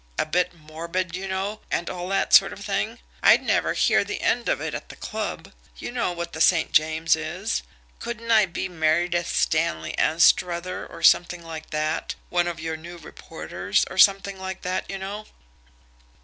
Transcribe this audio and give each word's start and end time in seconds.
A 0.17 0.25
bit 0.25 0.55
morbid, 0.55 1.15
you 1.15 1.27
know, 1.27 1.61
and 1.69 1.87
all 1.87 2.09
that 2.09 2.33
sort 2.33 2.51
of 2.53 2.65
thing. 2.65 2.97
I'd 3.21 3.43
never 3.43 3.73
hear 3.73 4.03
the 4.03 4.21
end 4.21 4.49
of 4.49 4.59
it 4.59 4.73
at 4.73 4.89
the 4.89 4.95
club 4.95 5.53
you 5.77 5.91
know 5.91 6.11
what 6.11 6.33
the 6.33 6.41
St. 6.41 6.71
James 6.71 7.15
is. 7.15 7.61
Couldn't 7.99 8.31
I 8.31 8.47
be 8.47 8.67
Merideth 8.67 9.27
Stanley 9.29 9.93
Annstruther, 9.99 10.87
or 10.87 11.03
something 11.03 11.43
like 11.43 11.69
that, 11.69 12.15
one 12.31 12.47
of 12.47 12.59
your 12.59 12.75
new 12.77 12.97
reporters, 12.97 13.85
or 13.91 13.99
something 13.99 14.39
like 14.39 14.63
that, 14.63 14.89
you 14.89 14.97
know?" 14.97 15.27